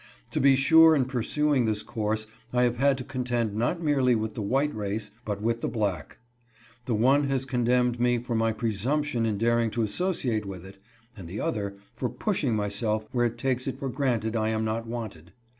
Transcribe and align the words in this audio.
To 0.31 0.39
be 0.41 0.55
sure 0.55 0.95
in 0.95 1.05
pursuing 1.05 1.65
this 1.65 1.83
course 1.83 2.25
I 2.51 2.63
have 2.63 2.77
had 2.77 2.97
to 2.97 3.03
contend 3.03 3.53
not 3.53 3.83
merely 3.83 4.15
with 4.15 4.33
the 4.33 4.41
white 4.41 4.73
race, 4.73 5.11
but 5.25 5.43
with 5.43 5.61
the 5.61 5.67
black. 5.67 6.17
The 6.85 6.95
one 6.95 7.25
has 7.25 7.45
condemned 7.45 7.99
me 7.99 8.17
for 8.17 8.33
my 8.33 8.51
presumption 8.51 9.27
in 9.27 9.37
daring 9.37 9.69
to 9.69 9.83
associate 9.83 10.47
with 10.47 10.65
it, 10.65 10.79
and 11.15 11.27
the 11.27 11.39
other 11.39 11.75
for 11.93 12.09
push 12.09 12.43
ing 12.43 12.55
myself 12.55 13.05
where 13.11 13.27
it 13.27 13.37
takes 13.37 13.67
it 13.67 13.77
for 13.77 13.89
granted 13.89 14.35
I 14.35 14.49
am 14.49 14.65
not 14.65 14.87
wanted. 14.87 15.33